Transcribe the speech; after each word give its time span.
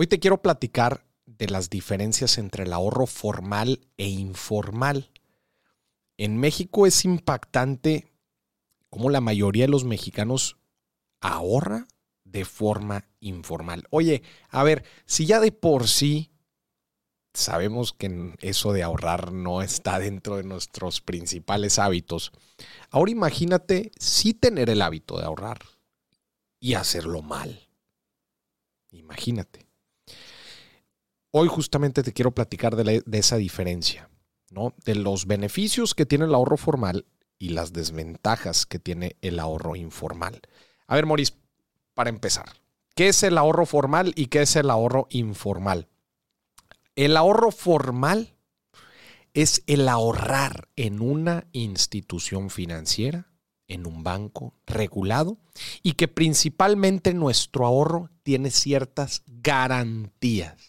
Hoy 0.00 0.06
te 0.06 0.20
quiero 0.20 0.40
platicar 0.40 1.04
de 1.26 1.48
las 1.48 1.70
diferencias 1.70 2.38
entre 2.38 2.62
el 2.62 2.72
ahorro 2.72 3.04
formal 3.06 3.80
e 3.96 4.06
informal. 4.06 5.10
En 6.16 6.36
México 6.36 6.86
es 6.86 7.04
impactante 7.04 8.06
cómo 8.90 9.10
la 9.10 9.20
mayoría 9.20 9.64
de 9.64 9.72
los 9.72 9.82
mexicanos 9.82 10.56
ahorra 11.20 11.88
de 12.22 12.44
forma 12.44 13.08
informal. 13.18 13.88
Oye, 13.90 14.22
a 14.50 14.62
ver, 14.62 14.84
si 15.04 15.26
ya 15.26 15.40
de 15.40 15.50
por 15.50 15.88
sí 15.88 16.30
sabemos 17.34 17.92
que 17.92 18.36
eso 18.40 18.72
de 18.72 18.84
ahorrar 18.84 19.32
no 19.32 19.62
está 19.62 19.98
dentro 19.98 20.36
de 20.36 20.44
nuestros 20.44 21.00
principales 21.00 21.80
hábitos, 21.80 22.30
ahora 22.90 23.10
imagínate 23.10 23.90
si 23.98 24.32
tener 24.32 24.70
el 24.70 24.80
hábito 24.80 25.18
de 25.18 25.24
ahorrar 25.24 25.58
y 26.60 26.74
hacerlo 26.74 27.20
mal. 27.20 27.68
Imagínate. 28.92 29.67
Hoy 31.30 31.48
justamente 31.48 32.02
te 32.02 32.14
quiero 32.14 32.30
platicar 32.30 32.74
de, 32.74 33.02
esa 33.12 33.36
diferencia, 33.36 34.08
¿no? 34.50 34.72
De 34.86 34.94
los 34.94 35.26
beneficios 35.26 35.94
que 35.94 36.06
tiene 36.06 36.24
el 36.24 36.34
ahorro 36.34 36.56
formal 36.56 37.04
y 37.38 37.50
las 37.50 37.74
desventajas 37.74 38.64
que 38.64 38.78
tiene 38.78 39.16
el 39.20 39.38
ahorro 39.38 39.76
informal. 39.76 40.40
A 40.86 40.94
ver, 40.94 41.04
Maurice, 41.04 41.34
para 41.92 42.08
empezar, 42.08 42.46
¿qué 42.94 43.08
es 43.08 43.22
el 43.22 43.36
ahorro 43.36 43.66
formal 43.66 44.14
y 44.16 44.26
qué 44.26 44.40
es 44.40 44.56
el 44.56 44.70
ahorro 44.70 45.06
informal? 45.10 45.88
El 46.96 47.14
ahorro 47.14 47.50
formal 47.50 48.34
es 49.34 49.62
el 49.66 49.86
ahorrar 49.86 50.68
en 50.76 51.02
una 51.02 51.46
institución 51.52 52.48
financiera, 52.48 53.30
en 53.66 53.86
un 53.86 54.02
banco 54.02 54.54
regulado 54.66 55.36
y 55.82 55.92
que 55.92 56.08
principalmente 56.08 57.12
nuestro 57.12 57.66
ahorro 57.66 58.08
tiene 58.22 58.50
ciertas 58.50 59.22
garantías 59.26 60.67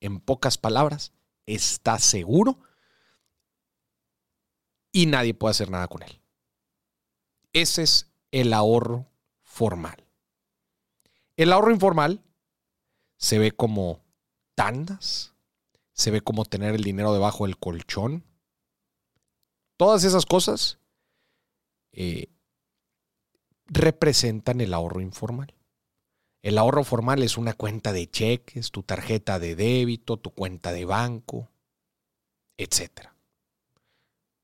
en 0.00 0.20
pocas 0.20 0.58
palabras, 0.58 1.12
está 1.46 1.98
seguro 1.98 2.58
y 4.92 5.06
nadie 5.06 5.34
puede 5.34 5.52
hacer 5.52 5.70
nada 5.70 5.88
con 5.88 6.02
él. 6.02 6.20
Ese 7.52 7.82
es 7.82 8.12
el 8.30 8.52
ahorro 8.52 9.06
formal. 9.42 10.06
El 11.36 11.52
ahorro 11.52 11.70
informal 11.70 12.22
se 13.16 13.38
ve 13.38 13.52
como 13.52 14.04
tandas, 14.54 15.34
se 15.92 16.10
ve 16.10 16.20
como 16.20 16.44
tener 16.44 16.74
el 16.74 16.84
dinero 16.84 17.12
debajo 17.12 17.46
del 17.46 17.58
colchón. 17.58 18.24
Todas 19.76 20.04
esas 20.04 20.26
cosas 20.26 20.78
eh, 21.92 22.28
representan 23.66 24.60
el 24.60 24.74
ahorro 24.74 25.00
informal. 25.00 25.54
El 26.42 26.56
ahorro 26.56 26.84
formal 26.84 27.22
es 27.22 27.36
una 27.36 27.52
cuenta 27.52 27.92
de 27.92 28.10
cheques, 28.10 28.70
tu 28.70 28.82
tarjeta 28.82 29.38
de 29.38 29.56
débito, 29.56 30.16
tu 30.16 30.30
cuenta 30.30 30.72
de 30.72 30.86
banco, 30.86 31.50
etc. 32.56 33.08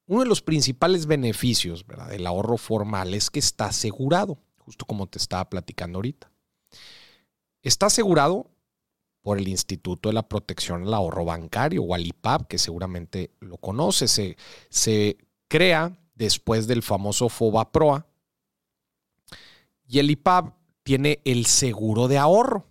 Uno 0.06 0.20
de 0.20 0.28
los 0.28 0.42
principales 0.42 1.06
beneficios 1.06 1.86
del 2.10 2.26
ahorro 2.26 2.58
formal 2.58 3.14
es 3.14 3.30
que 3.30 3.38
está 3.38 3.66
asegurado, 3.66 4.38
justo 4.58 4.84
como 4.84 5.06
te 5.06 5.18
estaba 5.18 5.48
platicando 5.48 5.98
ahorita. 5.98 6.30
Está 7.62 7.86
asegurado 7.86 8.50
por 9.22 9.38
el 9.38 9.48
Instituto 9.48 10.10
de 10.10 10.12
la 10.12 10.28
Protección 10.28 10.82
al 10.82 10.94
Ahorro 10.94 11.24
Bancario 11.24 11.82
o 11.82 11.94
al 11.94 12.06
IPAP, 12.06 12.46
que 12.46 12.58
seguramente 12.58 13.32
lo 13.40 13.56
conoce. 13.56 14.06
Se, 14.06 14.36
se 14.68 15.16
crea 15.48 15.98
después 16.14 16.68
del 16.68 16.82
famoso 16.82 17.28
FOBAPROA. 17.28 18.06
Y 19.88 19.98
el 19.98 20.10
IPAP 20.12 20.54
tiene 20.86 21.20
el 21.24 21.46
seguro 21.46 22.06
de 22.06 22.16
ahorro, 22.16 22.64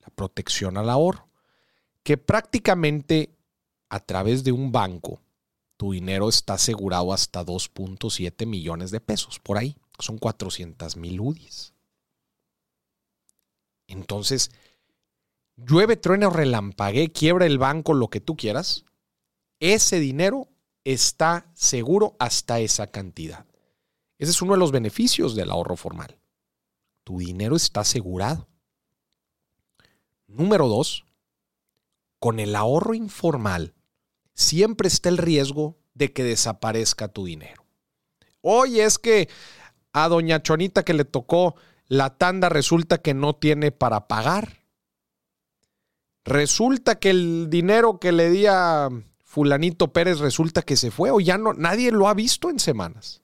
la 0.00 0.08
protección 0.08 0.78
al 0.78 0.88
ahorro, 0.88 1.28
que 2.02 2.16
prácticamente 2.16 3.36
a 3.90 4.00
través 4.00 4.44
de 4.44 4.52
un 4.52 4.72
banco 4.72 5.20
tu 5.76 5.92
dinero 5.92 6.26
está 6.26 6.54
asegurado 6.54 7.12
hasta 7.12 7.44
2.7 7.44 8.46
millones 8.46 8.90
de 8.90 9.00
pesos, 9.00 9.40
por 9.40 9.58
ahí, 9.58 9.76
son 9.98 10.16
400 10.16 10.96
mil 10.96 11.20
UDIs. 11.20 11.74
Entonces, 13.86 14.50
llueve, 15.56 15.98
truena 15.98 16.28
o 16.28 16.30
relampague, 16.30 17.12
quiebra 17.12 17.44
el 17.44 17.58
banco, 17.58 17.92
lo 17.92 18.08
que 18.08 18.22
tú 18.22 18.38
quieras, 18.38 18.86
ese 19.60 20.00
dinero 20.00 20.48
está 20.82 21.46
seguro 21.52 22.16
hasta 22.18 22.60
esa 22.60 22.86
cantidad. 22.86 23.44
Ese 24.16 24.30
es 24.30 24.40
uno 24.40 24.54
de 24.54 24.60
los 24.60 24.72
beneficios 24.72 25.34
del 25.34 25.50
ahorro 25.50 25.76
formal 25.76 26.18
tu 27.04 27.18
dinero 27.18 27.54
está 27.56 27.80
asegurado. 27.80 28.48
Número 30.26 30.66
dos, 30.68 31.04
con 32.18 32.40
el 32.40 32.56
ahorro 32.56 32.94
informal 32.94 33.74
siempre 34.34 34.88
está 34.88 35.10
el 35.10 35.18
riesgo 35.18 35.76
de 35.94 36.12
que 36.12 36.24
desaparezca 36.24 37.08
tu 37.08 37.24
dinero. 37.24 37.64
Oye, 38.40 38.84
es 38.84 38.98
que 38.98 39.28
a 39.92 40.08
doña 40.08 40.42
Chonita 40.42 40.82
que 40.82 40.94
le 40.94 41.04
tocó 41.04 41.54
la 41.86 42.16
tanda 42.16 42.48
resulta 42.48 42.98
que 42.98 43.14
no 43.14 43.36
tiene 43.36 43.70
para 43.70 44.08
pagar. 44.08 44.64
Resulta 46.24 46.98
que 46.98 47.10
el 47.10 47.48
dinero 47.50 48.00
que 48.00 48.12
le 48.12 48.30
di 48.30 48.46
a 48.46 48.88
fulanito 49.22 49.92
Pérez 49.92 50.18
resulta 50.18 50.62
que 50.62 50.76
se 50.76 50.90
fue 50.90 51.10
o 51.10 51.20
ya 51.20 51.38
no, 51.38 51.52
nadie 51.52 51.90
lo 51.92 52.08
ha 52.08 52.14
visto 52.14 52.50
en 52.50 52.58
semanas. 52.58 53.22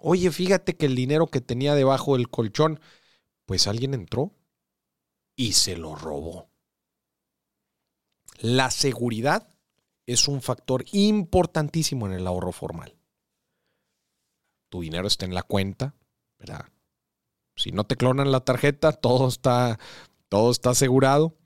Oye, 0.00 0.30
fíjate 0.30 0.76
que 0.76 0.86
el 0.86 0.96
dinero 0.96 1.26
que 1.28 1.40
tenía 1.40 1.74
debajo 1.74 2.16
del 2.16 2.28
colchón 2.28 2.80
pues 3.52 3.66
alguien 3.66 3.92
entró 3.92 4.32
y 5.36 5.52
se 5.52 5.76
lo 5.76 5.94
robó. 5.94 6.48
La 8.38 8.70
seguridad 8.70 9.54
es 10.06 10.26
un 10.26 10.40
factor 10.40 10.86
importantísimo 10.92 12.06
en 12.06 12.14
el 12.14 12.26
ahorro 12.26 12.52
formal. 12.52 12.96
Tu 14.70 14.80
dinero 14.80 15.06
está 15.06 15.26
en 15.26 15.34
la 15.34 15.42
cuenta, 15.42 15.94
¿verdad? 16.38 16.64
Si 17.54 17.72
no 17.72 17.84
te 17.84 17.96
clonan 17.96 18.32
la 18.32 18.40
tarjeta, 18.40 18.92
todo 18.92 19.28
está, 19.28 19.78
todo 20.30 20.50
está 20.50 20.70
asegurado. 20.70 21.36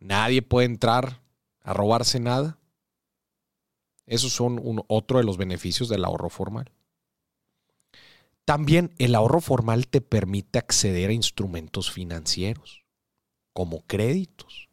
Nadie 0.00 0.40
puede 0.40 0.64
entrar 0.64 1.20
a 1.60 1.74
robarse 1.74 2.18
nada. 2.18 2.58
Esos 4.06 4.32
son 4.32 4.82
otro 4.88 5.18
de 5.18 5.24
los 5.24 5.36
beneficios 5.36 5.90
del 5.90 6.06
ahorro 6.06 6.30
formal. 6.30 6.72
También 8.46 8.94
el 8.98 9.16
ahorro 9.16 9.40
formal 9.40 9.88
te 9.88 10.00
permite 10.00 10.60
acceder 10.60 11.10
a 11.10 11.12
instrumentos 11.12 11.90
financieros, 11.90 12.84
como 13.52 13.84
créditos. 13.86 14.68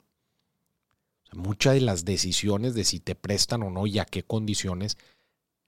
muchas 1.31 1.73
de 1.73 1.81
las 1.81 2.05
decisiones 2.05 2.75
de 2.75 2.83
si 2.83 2.99
te 2.99 3.15
prestan 3.15 3.63
o 3.63 3.71
no 3.71 3.87
y 3.87 3.97
a 3.97 4.05
qué 4.05 4.21
condiciones 4.21 4.99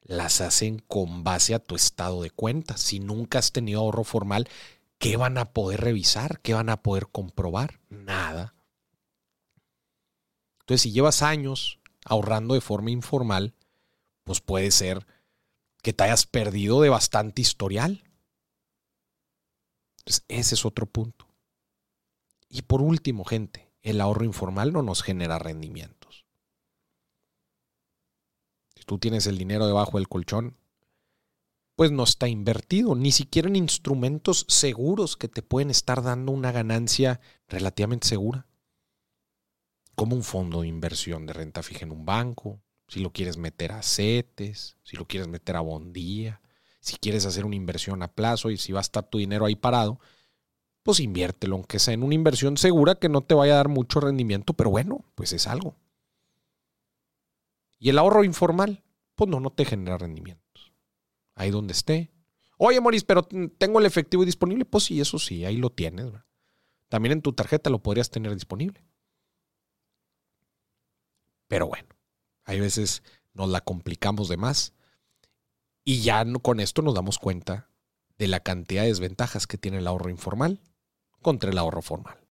las 0.02 0.40
hacen 0.40 0.78
con 0.78 1.24
base 1.24 1.56
a 1.56 1.60
tu 1.60 1.74
estado 1.74 2.22
de 2.22 2.30
cuenta. 2.30 2.78
Si 2.78 3.00
nunca 3.00 3.40
has 3.40 3.52
tenido 3.52 3.80
ahorro 3.80 4.04
formal, 4.04 4.48
¿qué 5.00 5.18
van 5.18 5.40
a 5.40 5.46
poder 5.54 5.82
revisar? 5.82 6.40
¿Qué 6.42 6.54
van 6.54 6.70
a 6.70 6.84
poder 6.84 7.08
comprobar? 7.08 7.80
Nada. 7.90 8.54
Entonces, 10.60 10.84
si 10.84 10.92
llevas 10.92 11.24
años 11.24 11.80
ahorrando 12.06 12.54
de 12.54 12.62
forma 12.62 12.92
informal, 12.92 13.56
pues 14.24 14.42
puede 14.42 14.70
ser 14.70 15.08
que 15.86 15.94
te 15.94 16.04
hayas 16.04 16.26
perdido 16.26 16.82
de 16.82 16.90
bastante 16.90 17.44
historial. 17.44 18.04
ese 20.04 20.56
es 20.56 20.66
otro 20.66 20.88
punto. 20.88 21.28
Y 22.50 22.64
por 22.64 22.82
último, 22.82 23.24
gente, 23.24 23.72
el 23.84 24.02
ahorro 24.02 24.26
informal 24.26 24.74
no 24.74 24.82
nos 24.82 25.04
genera 25.04 25.38
rendimientos. 25.38 26.26
Si 28.76 28.84
tú 28.84 28.98
tienes 28.98 29.28
el 29.28 29.38
dinero 29.38 29.68
debajo 29.68 30.00
del 30.00 30.10
colchón, 30.10 30.58
pues 31.76 31.92
no 31.92 32.04
está 32.04 32.28
invertido, 32.28 32.96
ni 32.96 33.12
siquiera 33.12 33.48
en 33.48 33.56
instrumentos 33.56 34.48
seguros 34.50 35.16
que 35.16 35.28
te 35.28 35.44
pueden 35.44 35.70
estar 35.70 36.02
dando 36.02 36.32
una 36.32 36.52
ganancia 36.52 37.22
relativamente 37.48 38.08
segura, 38.08 38.48
como 39.94 40.16
un 40.16 40.24
fondo 40.24 40.62
de 40.62 40.68
inversión 40.68 41.28
de 41.28 41.34
renta 41.34 41.62
fija 41.62 41.86
en 41.86 41.92
un 41.92 42.08
banco, 42.08 42.60
si 42.88 43.00
lo 43.00 43.12
quieres 43.12 43.38
meter 43.38 43.72
a 43.72 43.82
CETES, 43.82 44.78
si 44.84 44.98
lo 44.98 45.06
quieres 45.06 45.28
meter 45.28 45.56
a 45.56 45.62
Bondía, 45.62 46.42
si 46.80 46.98
quieres 46.98 47.26
hacer 47.26 47.46
una 47.46 47.56
inversión 47.56 48.04
a 48.04 48.10
plazo 48.10 48.52
y 48.52 48.58
si 48.58 48.72
va 48.72 48.80
a 48.80 48.82
estar 48.82 49.04
tu 49.04 49.18
dinero 49.18 49.46
ahí 49.46 49.56
parado, 49.56 50.00
pues 50.84 51.00
inviértelo, 51.00 51.56
aunque 51.56 51.80
sea 51.80 51.96
en 51.96 52.04
una 52.04 52.14
inversión 52.14 52.58
segura 52.58 52.96
que 52.96 53.10
no 53.10 53.22
te 53.22 53.34
vaya 53.34 53.54
a 53.54 53.58
dar 53.58 53.70
mucho 53.70 54.00
rendimiento, 54.00 54.54
pero 54.54 54.70
bueno, 54.70 55.04
pues 55.16 55.34
es 55.34 55.48
algo. 55.48 55.76
Y 57.80 57.90
el 57.90 57.98
ahorro 57.98 58.24
informal, 58.24 58.84
pues 59.16 59.30
no, 59.30 59.40
no 59.40 59.50
te 59.50 59.66
genera 59.66 59.98
rendimientos. 59.98 60.74
Ahí 61.34 61.50
donde 61.50 61.74
esté. 61.74 62.12
Oye, 62.58 62.80
Moris, 62.80 63.04
pero 63.04 63.24
tengo 63.24 63.80
el 63.80 63.86
efectivo 63.86 64.24
disponible. 64.24 64.66
Pues 64.66 64.86
sí, 64.86 65.02
eso 65.02 65.20
sí, 65.20 65.44
ahí 65.44 65.58
lo 65.58 65.72
tienes. 65.72 66.12
También 66.88 67.14
en 67.14 67.22
tu 67.22 67.34
tarjeta 67.34 67.70
lo 67.70 67.82
podrías 67.82 68.10
tener 68.10 68.34
disponible. 68.34 68.84
Pero 71.48 71.68
bueno, 71.68 71.95
hay 72.46 72.60
veces 72.60 73.04
nos 73.34 73.50
la 73.50 73.62
complicamos 73.62 74.30
de 74.30 74.38
más 74.38 74.74
y 75.84 76.02
ya 76.02 76.26
con 76.42 76.60
esto 76.60 76.82
nos 76.82 76.96
damos 76.96 77.20
cuenta 77.20 77.70
de 78.18 78.28
la 78.28 78.40
cantidad 78.40 78.84
de 78.84 78.90
desventajas 78.90 79.46
que 79.46 79.58
tiene 79.58 79.80
el 79.80 79.88
ahorro 79.88 80.10
informal 80.10 80.62
contra 81.22 81.50
el 81.50 81.58
ahorro 81.58 81.82
formal. 81.82 82.18